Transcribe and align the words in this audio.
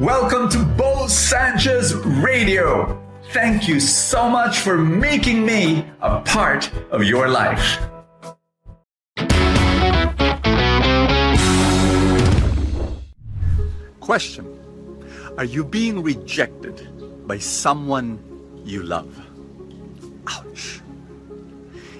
Welcome 0.00 0.50
to 0.50 0.62
Bo 0.62 1.06
Sanchez 1.06 1.94
Radio. 1.94 3.02
Thank 3.32 3.66
you 3.66 3.80
so 3.80 4.28
much 4.28 4.58
for 4.58 4.76
making 4.76 5.46
me 5.46 5.86
a 6.02 6.20
part 6.20 6.70
of 6.90 7.02
your 7.02 7.28
life. 7.28 7.78
Question 14.00 14.46
Are 15.38 15.46
you 15.46 15.64
being 15.64 16.02
rejected 16.02 17.26
by 17.26 17.38
someone 17.38 18.18
you 18.66 18.82
love? 18.82 19.18
Ouch. 20.26 20.82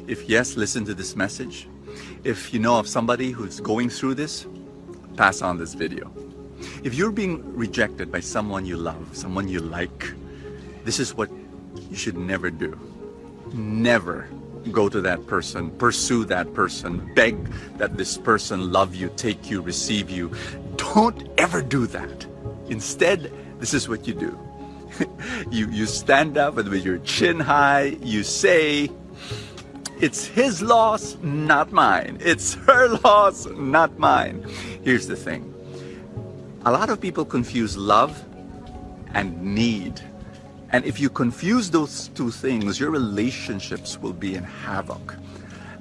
If 0.06 0.28
yes, 0.28 0.58
listen 0.58 0.84
to 0.84 0.92
this 0.92 1.16
message. 1.16 1.66
If 2.24 2.52
you 2.52 2.60
know 2.60 2.78
of 2.78 2.86
somebody 2.86 3.30
who's 3.30 3.58
going 3.58 3.88
through 3.88 4.16
this, 4.16 4.46
pass 5.16 5.40
on 5.40 5.56
this 5.56 5.72
video. 5.72 6.12
If 6.86 6.94
you're 6.94 7.10
being 7.10 7.42
rejected 7.56 8.12
by 8.12 8.20
someone 8.20 8.64
you 8.64 8.76
love, 8.76 9.08
someone 9.12 9.48
you 9.48 9.58
like, 9.58 10.12
this 10.84 11.00
is 11.00 11.16
what 11.16 11.28
you 11.90 11.96
should 11.96 12.16
never 12.16 12.48
do. 12.48 12.78
Never 13.52 14.28
go 14.70 14.88
to 14.88 15.00
that 15.00 15.26
person, 15.26 15.72
pursue 15.78 16.24
that 16.26 16.54
person, 16.54 17.12
beg 17.16 17.44
that 17.78 17.96
this 17.96 18.16
person 18.16 18.70
love 18.70 18.94
you, 18.94 19.10
take 19.16 19.50
you, 19.50 19.62
receive 19.62 20.08
you. 20.10 20.30
Don't 20.76 21.28
ever 21.38 21.60
do 21.60 21.88
that. 21.88 22.24
Instead, 22.68 23.32
this 23.58 23.74
is 23.74 23.88
what 23.88 24.06
you 24.06 24.14
do. 24.14 24.38
you, 25.50 25.68
you 25.68 25.86
stand 25.86 26.38
up 26.38 26.54
with 26.54 26.72
your 26.84 26.98
chin 26.98 27.40
high, 27.40 27.96
you 28.00 28.22
say, 28.22 28.88
it's 30.00 30.24
his 30.24 30.62
loss, 30.62 31.16
not 31.20 31.72
mine. 31.72 32.18
It's 32.20 32.54
her 32.54 32.88
loss, 33.02 33.44
not 33.46 33.98
mine. 33.98 34.46
Here's 34.84 35.08
the 35.08 35.16
thing. 35.16 35.52
A 36.66 36.72
lot 36.72 36.90
of 36.90 37.00
people 37.00 37.24
confuse 37.24 37.76
love 37.76 38.24
and 39.14 39.40
need. 39.40 40.00
And 40.70 40.84
if 40.84 40.98
you 40.98 41.08
confuse 41.08 41.70
those 41.70 42.08
two 42.08 42.32
things, 42.32 42.80
your 42.80 42.90
relationships 42.90 44.00
will 44.00 44.12
be 44.12 44.34
in 44.34 44.42
havoc. 44.42 45.14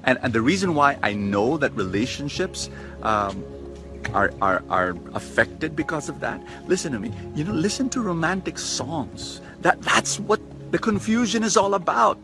And, 0.04 0.16
and 0.22 0.32
the 0.32 0.40
reason 0.40 0.76
why 0.76 0.96
I 1.02 1.12
know 1.12 1.56
that 1.56 1.72
relationships 1.72 2.70
um, 3.02 3.44
are, 4.14 4.32
are, 4.40 4.62
are 4.70 4.94
affected 5.14 5.74
because 5.74 6.08
of 6.08 6.20
that, 6.20 6.40
listen 6.68 6.92
to 6.92 7.00
me. 7.00 7.10
You 7.34 7.42
know, 7.42 7.52
listen 7.52 7.88
to 7.88 8.00
romantic 8.00 8.56
songs. 8.56 9.40
That, 9.62 9.82
that's 9.82 10.20
what 10.20 10.40
the 10.70 10.78
confusion 10.78 11.42
is 11.42 11.56
all 11.56 11.74
about. 11.74 12.16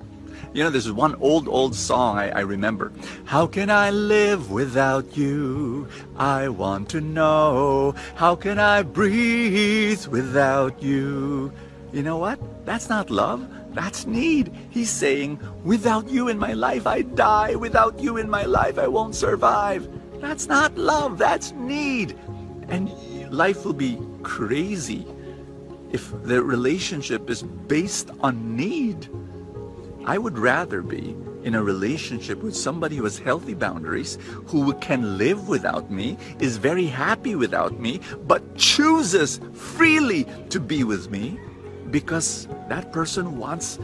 You 0.52 0.64
know, 0.64 0.70
there's 0.70 0.90
one 0.92 1.14
old, 1.16 1.48
old 1.48 1.74
song 1.74 2.18
I, 2.18 2.30
I, 2.30 2.40
remember. 2.40 2.92
How 3.24 3.46
can 3.46 3.70
I 3.70 3.90
live 3.90 4.50
without 4.50 5.16
you? 5.16 5.88
I 6.16 6.48
want 6.48 6.88
to 6.90 7.00
know. 7.00 7.94
How 8.16 8.36
can 8.36 8.58
I 8.58 8.82
breathe 8.82 10.06
without 10.06 10.82
you? 10.82 11.52
You 11.92 12.02
know 12.02 12.18
what? 12.18 12.38
That's 12.66 12.88
not 12.88 13.10
love. 13.10 13.48
That's 13.74 14.06
need. 14.06 14.52
He's 14.70 14.90
saying, 14.90 15.40
without 15.64 16.08
you 16.08 16.28
in 16.28 16.38
my 16.38 16.52
life, 16.52 16.86
I 16.86 17.02
die. 17.02 17.54
Without 17.54 17.98
you 17.98 18.18
in 18.18 18.28
my 18.28 18.44
life, 18.44 18.78
I 18.78 18.88
won't 18.88 19.14
survive. 19.14 19.88
That's 20.20 20.46
not 20.46 20.76
love. 20.76 21.18
That's 21.18 21.52
need. 21.52 22.16
And 22.68 22.90
life 23.32 23.64
will 23.64 23.72
be 23.72 23.98
crazy 24.22 25.06
if 25.90 26.10
the 26.24 26.42
relationship 26.42 27.28
is 27.30 27.42
based 27.42 28.10
on 28.20 28.56
need. 28.56 29.08
I 30.04 30.18
would 30.18 30.36
rather 30.36 30.82
be 30.82 31.16
in 31.44 31.54
a 31.54 31.62
relationship 31.62 32.42
with 32.42 32.56
somebody 32.56 32.96
who 32.96 33.04
has 33.04 33.18
healthy 33.18 33.54
boundaries, 33.54 34.18
who 34.46 34.72
can 34.74 35.16
live 35.18 35.48
without 35.48 35.90
me, 35.90 36.16
is 36.40 36.56
very 36.56 36.86
happy 36.86 37.34
without 37.34 37.78
me, 37.78 38.00
but 38.26 38.56
chooses 38.56 39.40
freely 39.52 40.26
to 40.50 40.58
be 40.58 40.84
with 40.84 41.10
me 41.10 41.38
because 41.90 42.48
that 42.68 42.92
person 42.92 43.38
wants 43.38 43.78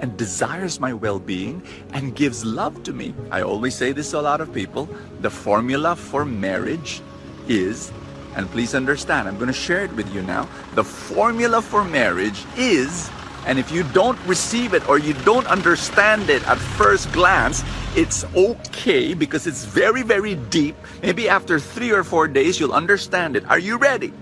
and 0.00 0.16
desires 0.18 0.78
my 0.78 0.92
well 0.92 1.18
being 1.18 1.62
and 1.92 2.14
gives 2.14 2.44
love 2.44 2.82
to 2.82 2.92
me. 2.92 3.14
I 3.30 3.42
always 3.42 3.74
say 3.74 3.92
this 3.92 4.10
to 4.10 4.20
a 4.20 4.22
lot 4.22 4.40
of 4.40 4.52
people 4.52 4.88
the 5.20 5.30
formula 5.30 5.96
for 5.96 6.24
marriage 6.24 7.00
is, 7.48 7.92
and 8.34 8.50
please 8.50 8.74
understand, 8.74 9.28
I'm 9.28 9.36
going 9.36 9.46
to 9.46 9.54
share 9.54 9.84
it 9.84 9.92
with 9.94 10.12
you 10.14 10.22
now. 10.22 10.48
The 10.74 10.84
formula 10.84 11.62
for 11.62 11.84
marriage 11.84 12.44
is, 12.58 13.10
and 13.46 13.58
if 13.58 13.70
you 13.70 13.84
don't 13.94 14.18
receive 14.26 14.74
it 14.74 14.86
or 14.88 14.98
you 14.98 15.14
don't 15.24 15.46
understand 15.46 16.28
it 16.28 16.46
at 16.48 16.58
first 16.58 17.10
glance, 17.12 17.62
it's 17.94 18.24
okay 18.34 19.14
because 19.14 19.46
it's 19.46 19.64
very, 19.64 20.02
very 20.02 20.34
deep. 20.34 20.76
Maybe 21.00 21.28
after 21.28 21.60
three 21.60 21.92
or 21.92 22.02
four 22.02 22.26
days, 22.26 22.58
you'll 22.58 22.74
understand 22.74 23.36
it. 23.36 23.44
Are 23.46 23.58
you 23.58 23.78
ready? 23.78 24.12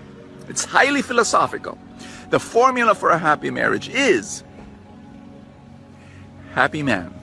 It's 0.47 0.63
highly 0.63 1.01
philosophical. 1.01 1.77
The 2.29 2.39
formula 2.39 2.93
for 2.93 3.09
a 3.09 3.17
happy 3.17 3.49
marriage 3.49 3.89
is 3.89 4.43
happy 6.53 6.83
man 6.83 7.13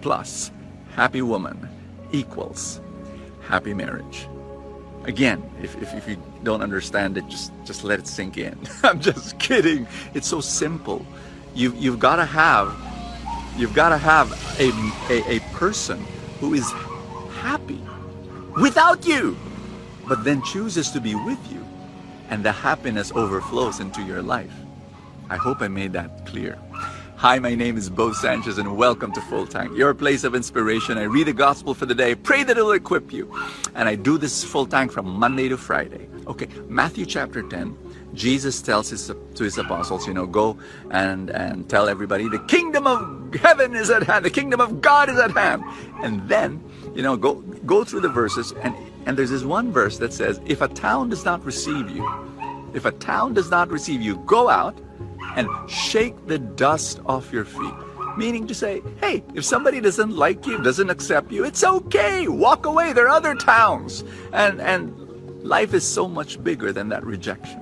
plus 0.00 0.50
happy 0.94 1.22
woman 1.22 1.68
equals 2.12 2.80
happy 3.42 3.74
marriage. 3.74 4.28
Again, 5.04 5.42
if, 5.60 5.80
if, 5.82 5.92
if, 5.94 6.08
you 6.08 6.16
don't 6.44 6.62
understand 6.62 7.18
it, 7.18 7.26
just, 7.28 7.52
just 7.64 7.82
let 7.82 7.98
it 7.98 8.06
sink 8.06 8.38
in. 8.38 8.56
I'm 8.84 9.00
just 9.00 9.38
kidding. 9.40 9.86
It's 10.14 10.28
so 10.28 10.40
simple. 10.40 11.04
You, 11.54 11.74
you've 11.76 11.98
got 11.98 12.16
to 12.16 12.24
have, 12.24 12.74
you've 13.56 13.74
got 13.74 13.90
to 13.90 13.98
have 13.98 14.32
a, 14.58 14.70
a, 15.12 15.36
a 15.36 15.40
person 15.54 16.04
who 16.40 16.54
is 16.54 16.70
happy 17.40 17.80
without 18.60 19.06
you, 19.06 19.36
but 20.08 20.24
then 20.24 20.42
chooses 20.42 20.90
to 20.92 21.00
be 21.00 21.14
with 21.14 21.38
you 21.52 21.64
and 22.30 22.42
the 22.42 22.52
happiness 22.52 23.12
overflows 23.12 23.80
into 23.80 24.02
your 24.02 24.22
life. 24.22 24.52
I 25.28 25.36
hope 25.36 25.60
I 25.60 25.68
made 25.68 25.92
that 25.92 26.24
clear. 26.24 26.58
Hi, 27.16 27.38
my 27.38 27.54
name 27.54 27.76
is 27.76 27.90
Bo 27.90 28.12
Sanchez, 28.12 28.58
and 28.58 28.76
welcome 28.76 29.12
to 29.12 29.20
Full 29.20 29.46
Tank, 29.46 29.76
your 29.76 29.94
place 29.94 30.24
of 30.24 30.34
inspiration. 30.34 30.98
I 30.98 31.02
read 31.02 31.26
the 31.26 31.34
gospel 31.34 31.74
for 31.74 31.86
the 31.86 31.94
day, 31.94 32.14
pray 32.14 32.42
that 32.42 32.56
it 32.56 32.62
will 32.62 32.72
equip 32.72 33.12
you. 33.12 33.32
And 33.74 33.88
I 33.88 33.94
do 33.94 34.18
this 34.18 34.42
Full 34.42 34.66
Tank 34.66 34.90
from 34.90 35.06
Monday 35.06 35.48
to 35.48 35.58
Friday. 35.58 36.08
Okay, 36.26 36.48
Matthew 36.66 37.06
chapter 37.06 37.42
10. 37.42 37.76
Jesus 38.14 38.60
tells 38.60 38.90
his, 38.90 39.10
to 39.34 39.44
his 39.44 39.56
apostles, 39.58 40.06
you 40.06 40.14
know, 40.14 40.26
go 40.26 40.58
and, 40.90 41.30
and 41.30 41.68
tell 41.68 41.88
everybody 41.88 42.28
the 42.28 42.38
kingdom 42.40 42.86
of 42.86 43.34
heaven 43.34 43.74
is 43.74 43.90
at 43.90 44.02
hand, 44.02 44.24
the 44.24 44.30
kingdom 44.30 44.60
of 44.60 44.80
God 44.80 45.08
is 45.08 45.18
at 45.18 45.30
hand. 45.30 45.62
And 46.02 46.28
then, 46.28 46.62
you 46.94 47.02
know, 47.02 47.16
go 47.16 47.34
go 47.64 47.84
through 47.84 48.00
the 48.00 48.08
verses 48.08 48.52
and 48.62 48.74
and 49.06 49.16
there's 49.16 49.30
this 49.30 49.44
one 49.44 49.72
verse 49.72 49.98
that 49.98 50.12
says, 50.12 50.40
if 50.46 50.60
a 50.60 50.68
town 50.68 51.08
does 51.08 51.24
not 51.24 51.44
receive 51.44 51.90
you, 51.90 52.08
if 52.74 52.84
a 52.84 52.92
town 52.92 53.34
does 53.34 53.50
not 53.50 53.70
receive 53.70 54.00
you, 54.00 54.16
go 54.26 54.48
out 54.48 54.78
and 55.36 55.48
shake 55.68 56.26
the 56.26 56.38
dust 56.38 57.00
off 57.06 57.32
your 57.32 57.44
feet. 57.44 57.74
Meaning 58.16 58.46
to 58.46 58.54
say, 58.54 58.82
hey, 59.00 59.24
if 59.34 59.44
somebody 59.44 59.80
doesn't 59.80 60.14
like 60.14 60.46
you, 60.46 60.62
doesn't 60.62 60.90
accept 60.90 61.32
you, 61.32 61.44
it's 61.44 61.64
okay. 61.64 62.28
Walk 62.28 62.66
away. 62.66 62.92
There 62.92 63.06
are 63.06 63.16
other 63.16 63.34
towns. 63.34 64.04
And, 64.32 64.60
and 64.60 65.42
life 65.42 65.72
is 65.72 65.86
so 65.86 66.06
much 66.06 66.42
bigger 66.44 66.72
than 66.72 66.90
that 66.90 67.04
rejection. 67.04 67.61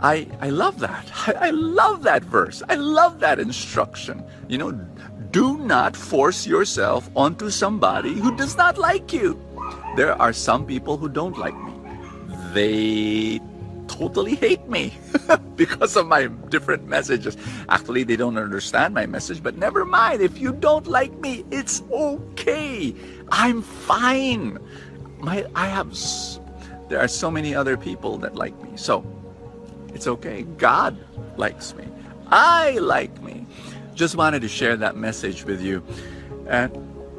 I, 0.00 0.26
I 0.40 0.48
love 0.48 0.80
that. 0.80 1.10
I, 1.28 1.48
I 1.48 1.50
love 1.50 2.02
that 2.04 2.24
verse. 2.24 2.62
I 2.68 2.74
love 2.74 3.20
that 3.20 3.38
instruction. 3.38 4.24
You 4.48 4.58
know, 4.58 4.72
do 5.30 5.58
not 5.58 5.94
force 5.94 6.46
yourself 6.46 7.10
onto 7.14 7.50
somebody 7.50 8.14
who 8.14 8.34
does 8.36 8.56
not 8.56 8.78
like 8.78 9.12
you. 9.12 9.38
There 9.96 10.20
are 10.20 10.32
some 10.32 10.66
people 10.66 10.96
who 10.96 11.08
don't 11.08 11.38
like 11.38 11.56
me. 11.62 11.72
They 12.52 13.40
totally 13.86 14.34
hate 14.34 14.66
me 14.68 14.94
because 15.56 15.96
of 15.96 16.06
my 16.06 16.26
different 16.48 16.88
messages. 16.88 17.36
Actually, 17.68 18.04
they 18.04 18.16
don't 18.16 18.38
understand 18.38 18.94
my 18.94 19.04
message, 19.04 19.42
but 19.42 19.58
never 19.58 19.84
mind. 19.84 20.22
If 20.22 20.38
you 20.38 20.52
don't 20.52 20.86
like 20.86 21.12
me, 21.18 21.44
it's 21.50 21.82
okay. 21.92 22.94
I'm 23.30 23.62
fine. 23.62 24.58
My 25.18 25.44
I 25.54 25.66
have 25.66 25.94
there 26.88 26.98
are 26.98 27.08
so 27.08 27.30
many 27.30 27.54
other 27.54 27.76
people 27.76 28.18
that 28.18 28.34
like 28.34 28.60
me. 28.62 28.70
So, 28.74 29.04
it's 29.94 30.06
okay. 30.06 30.42
God 30.58 30.96
likes 31.36 31.74
me. 31.74 31.84
I 32.28 32.78
like 32.78 33.20
me. 33.22 33.46
Just 33.94 34.16
wanted 34.16 34.42
to 34.42 34.48
share 34.48 34.76
that 34.76 34.96
message 34.96 35.44
with 35.44 35.60
you. 35.60 35.82
And 36.48 36.70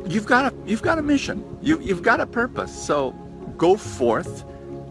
you've 0.08 0.26
got 0.26 0.52
a 0.52 0.56
you've 0.66 0.82
got 0.82 0.98
a 0.98 1.02
mission. 1.02 1.44
You 1.62 1.80
you've 1.82 2.04
got 2.04 2.20
a 2.20 2.26
purpose. 2.26 2.74
So 2.74 3.12
go 3.58 3.76
forth 3.76 4.46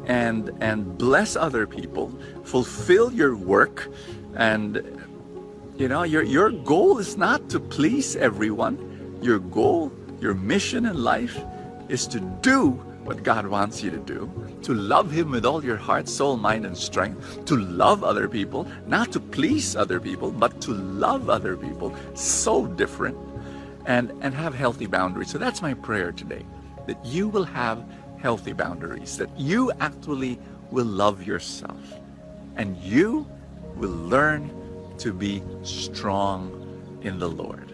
and 0.07 0.51
and 0.61 0.97
bless 0.99 1.37
other 1.37 1.67
people. 1.67 2.13
Fulfill 2.45 3.13
your 3.13 3.37
work 3.37 3.89
and 4.37 4.83
you 5.77 5.89
know 5.89 6.03
your 6.03 6.23
your 6.23 6.51
goal 6.51 6.99
is 6.99 7.17
not 7.17 7.49
to 7.51 7.61
please 7.61 8.17
everyone. 8.17 9.19
Your 9.23 9.39
goal, 9.39 9.93
your 10.21 10.35
mission 10.35 10.87
in 10.87 11.03
life 11.03 11.39
is 11.89 12.07
to 12.09 12.21
do 12.43 12.81
what 13.11 13.25
God 13.25 13.47
wants 13.49 13.83
you 13.83 13.91
to 13.93 13.99
do, 13.99 14.31
to 14.63 14.75
love 14.75 15.11
Him 15.13 15.33
with 15.33 15.47
all 15.47 15.65
your 15.65 15.79
heart, 15.79 16.09
soul, 16.09 16.39
mind, 16.39 16.67
and 16.67 16.79
strength, 16.79 17.47
to 17.47 17.57
love 17.59 18.05
other 18.05 18.29
people, 18.29 18.69
not 18.87 19.13
to 19.13 19.21
please 19.21 19.77
other 19.77 20.01
people, 20.01 20.33
but 20.33 20.61
to 20.63 20.73
love 20.73 21.31
other 21.31 21.57
people. 21.57 21.97
So 22.15 22.67
different 22.69 23.19
and, 23.87 24.13
and 24.23 24.35
have 24.35 24.55
healthy 24.55 24.87
boundaries. 24.87 25.31
So 25.31 25.39
that's 25.39 25.63
my 25.63 25.75
prayer 25.75 26.13
today 26.13 26.47
that 26.89 27.05
you 27.07 27.29
will 27.29 27.45
have 27.45 27.85
healthy 28.19 28.55
boundaries, 28.55 29.19
that 29.19 29.31
you 29.39 29.73
actually 29.81 30.39
will 30.73 30.87
love 30.87 31.25
yourself. 31.27 32.01
and 32.57 32.77
you 32.79 33.27
will 33.77 33.91
learn 33.91 34.51
to 34.99 35.13
be 35.13 35.43
strong 35.65 36.99
in 37.03 37.19
the 37.21 37.29
Lord. 37.31 37.73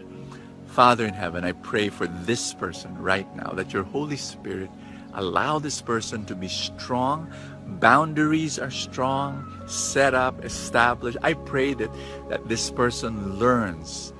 Father 0.68 1.06
in 1.06 1.14
heaven, 1.14 1.44
I 1.44 1.52
pray 1.52 1.90
for 1.90 2.06
this 2.06 2.54
person 2.54 2.96
right 2.98 3.28
now 3.36 3.52
that 3.52 3.74
your 3.74 3.84
Holy 3.84 4.16
Spirit 4.18 4.70
allow 5.16 5.58
this 5.58 5.82
person 5.82 6.24
to 6.26 6.34
be 6.34 6.48
strong. 6.48 7.32
Boundaries 7.80 8.58
are 8.58 8.70
strong, 8.70 9.62
set 9.66 10.14
up, 10.14 10.44
established. 10.44 11.18
I 11.22 11.34
pray 11.34 11.74
that, 11.74 11.90
that 12.28 12.48
this 12.48 12.70
person 12.70 13.38
learns 13.38 14.12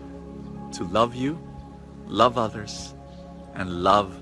to 0.72 0.84
love 0.84 1.14
you, 1.14 1.38
love 2.06 2.37
others, 2.37 2.94
and 3.54 3.82
love 3.82 4.20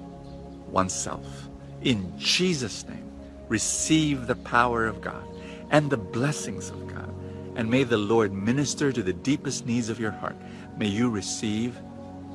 oneself. 0.69 1.49
In 1.83 2.13
Jesus' 2.19 2.87
name, 2.87 3.11
receive 3.49 4.27
the 4.27 4.37
power 4.37 4.87
of 4.87 5.01
God 5.01 5.27
and 5.71 5.91
the 5.91 5.97
blessings 5.97 6.71
of 6.71 6.87
God. 6.87 7.13
And 7.57 7.71
may 7.71 7.85
the 7.85 7.97
Lord 7.97 8.33
minister 8.33 8.93
to 8.93 9.03
the 9.03 9.13
deepest 9.13 9.65
needs 9.65 9.89
of 9.89 10.01
your 10.01 10.11
heart. 10.11 10.37
May 10.77 10.89
you 10.89 11.09
receive 11.09 11.79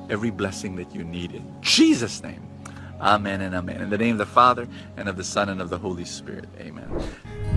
every 0.08 0.30
blessing 0.30 0.76
that 0.76 0.94
you 0.94 1.04
need 1.04 1.32
in 1.32 1.56
Jesus' 1.60 2.22
name. 2.22 2.49
Amen 3.00 3.40
and 3.40 3.54
amen. 3.54 3.80
In 3.80 3.88
the 3.88 3.96
name 3.96 4.12
of 4.12 4.18
the 4.18 4.26
Father, 4.26 4.68
and 4.98 5.08
of 5.08 5.16
the 5.16 5.24
Son, 5.24 5.48
and 5.48 5.62
of 5.62 5.70
the 5.70 5.78
Holy 5.78 6.04
Spirit. 6.04 6.46
Amen. 6.58 6.86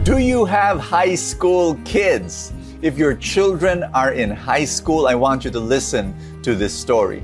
Do 0.03 0.17
you 0.17 0.45
have 0.45 0.79
high 0.79 1.15
school 1.15 1.77
kids? 1.83 2.53
If 2.81 2.97
your 2.97 3.13
children 3.15 3.83
are 3.93 4.13
in 4.13 4.31
high 4.31 4.63
school, 4.63 5.05
I 5.05 5.15
want 5.15 5.43
you 5.43 5.51
to 5.51 5.59
listen 5.59 6.15
to 6.43 6.55
this 6.55 6.73
story. 6.73 7.23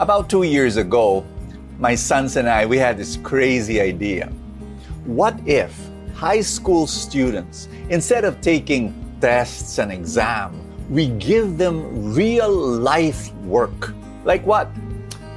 About 0.00 0.28
two 0.28 0.42
years 0.42 0.76
ago, 0.76 1.24
my 1.78 1.94
sons 1.94 2.36
and 2.36 2.46
I, 2.46 2.66
we 2.66 2.76
had 2.76 2.98
this 2.98 3.16
crazy 3.16 3.80
idea. 3.80 4.26
What 5.06 5.38
if 5.46 5.74
high 6.14 6.42
school 6.42 6.86
students, 6.86 7.68
instead 7.88 8.24
of 8.24 8.40
taking 8.42 8.94
tests 9.22 9.78
and 9.78 9.90
exam, 9.90 10.60
we 10.90 11.08
give 11.08 11.56
them 11.56 12.12
real 12.12 12.50
life 12.50 13.32
work? 13.36 13.94
Like 14.24 14.44
what? 14.44 14.68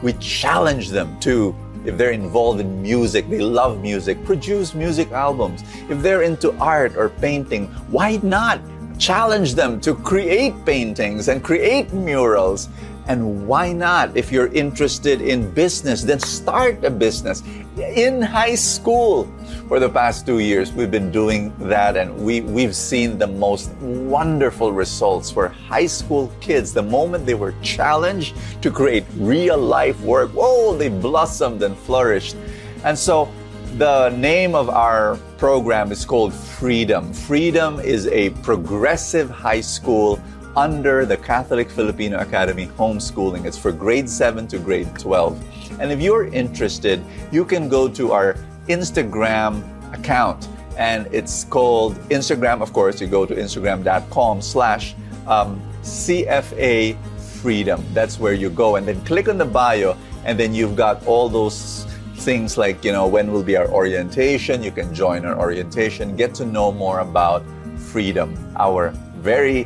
We 0.03 0.13
challenge 0.13 0.89
them 0.89 1.17
to 1.21 1.55
if 1.87 1.97
they're 1.97 2.11
involved 2.11 2.59
in 2.59 2.81
music, 2.81 3.29
they 3.29 3.39
love 3.39 3.81
music, 3.81 4.23
produce 4.25 4.75
music 4.75 5.11
albums. 5.13 5.63
If 5.89 6.01
they're 6.01 6.23
into 6.23 6.51
art 6.59 6.97
or 6.97 7.09
painting, 7.09 7.67
why 7.89 8.19
not 8.21 8.59
challenge 8.97 9.55
them 9.55 9.79
to 9.81 9.95
create 9.95 10.53
paintings 10.65 11.27
and 11.27 11.43
create 11.43 11.93
murals? 11.93 12.69
And 13.07 13.47
why 13.47 13.71
not, 13.71 14.17
if 14.17 14.33
you're 14.33 14.47
interested 14.47 15.21
in 15.21 15.49
business, 15.51 16.03
then 16.03 16.19
start 16.19 16.83
a 16.83 16.89
business 16.91 17.41
in 17.77 18.21
high 18.21 18.55
school. 18.55 19.31
For 19.69 19.79
the 19.79 19.89
past 19.89 20.25
two 20.25 20.39
years, 20.39 20.73
we've 20.73 20.91
been 20.91 21.11
doing 21.11 21.53
that, 21.59 21.95
and 21.95 22.15
we, 22.17 22.41
we've 22.41 22.75
seen 22.75 23.17
the 23.17 23.27
most 23.27 23.71
wonderful 23.79 24.73
results 24.73 25.31
for 25.31 25.47
high 25.47 25.85
school 25.85 26.31
kids. 26.41 26.73
The 26.73 26.83
moment 26.83 27.25
they 27.25 27.33
were 27.33 27.53
challenged 27.61 28.35
to 28.61 28.71
create 28.71 29.05
real 29.15 29.57
life 29.57 29.99
work, 30.01 30.31
whoa, 30.31 30.75
they 30.75 30.89
blossomed 30.89 31.63
and 31.63 31.77
flourished. 31.77 32.35
And 32.83 32.97
so, 32.97 33.31
the 33.77 34.09
name 34.09 34.55
of 34.55 34.69
our 34.69 35.17
program 35.37 35.91
is 35.91 36.03
called 36.03 36.33
Freedom. 36.33 37.13
Freedom 37.13 37.79
is 37.79 38.07
a 38.07 38.31
progressive 38.41 39.29
high 39.29 39.61
school 39.61 40.19
under 40.55 41.05
the 41.05 41.15
Catholic 41.15 41.69
Filipino 41.69 42.17
Academy 42.17 42.67
homeschooling. 42.79 43.45
It's 43.45 43.57
for 43.57 43.71
grade 43.71 44.09
7 44.09 44.47
to 44.47 44.57
grade 44.57 44.89
12. 44.97 45.79
And 45.79 45.91
if 45.91 46.01
you're 46.01 46.25
interested, 46.25 47.03
you 47.31 47.45
can 47.45 47.69
go 47.69 47.87
to 47.87 48.13
our 48.13 48.35
Instagram 48.67 49.61
account 49.93 50.47
and 50.75 51.07
it's 51.11 51.43
called 51.43 51.95
Instagram, 52.09 52.61
of 52.61 52.73
course, 52.73 52.99
you 52.99 53.07
go 53.07 53.25
to 53.27 53.35
instagram.com 53.35 54.41
slash 54.41 54.95
um, 55.27 55.61
CFA 55.83 56.97
Freedom. 57.19 57.83
That's 57.93 58.19
where 58.19 58.33
you 58.33 58.49
go. 58.49 58.77
And 58.77 58.87
then 58.87 59.03
click 59.05 59.27
on 59.27 59.37
the 59.37 59.45
bio, 59.45 59.95
and 60.23 60.39
then 60.39 60.53
you've 60.53 60.75
got 60.75 61.05
all 61.07 61.29
those 61.29 61.86
things 62.27 62.57
like, 62.57 62.83
you 62.83 62.91
know, 62.91 63.07
when 63.07 63.31
will 63.31 63.41
be 63.41 63.55
our 63.55 63.69
orientation? 63.69 64.61
You 64.61 64.69
can 64.69 64.93
join 64.93 65.23
our 65.23 65.39
orientation, 65.39 66.13
get 66.17 66.35
to 66.35 66.45
know 66.45 66.73
more 66.73 66.99
about 66.99 67.41
freedom, 67.77 68.35
our 68.57 68.89
very 69.19 69.65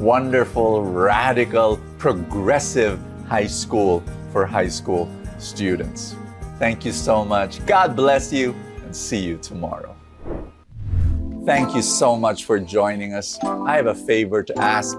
wonderful, 0.00 0.82
radical, 0.82 1.78
progressive 1.98 2.98
high 3.28 3.46
school 3.46 4.02
for 4.32 4.44
high 4.44 4.66
school 4.66 5.08
students. 5.38 6.16
Thank 6.58 6.84
you 6.84 6.90
so 6.90 7.24
much. 7.24 7.64
God 7.64 7.94
bless 7.94 8.32
you 8.32 8.56
and 8.82 8.94
see 8.94 9.20
you 9.20 9.36
tomorrow. 9.36 9.94
Thank 11.46 11.76
you 11.76 11.82
so 11.82 12.16
much 12.16 12.44
for 12.44 12.58
joining 12.58 13.14
us. 13.14 13.38
I 13.44 13.76
have 13.76 13.86
a 13.86 13.94
favor 13.94 14.42
to 14.42 14.58
ask. 14.58 14.98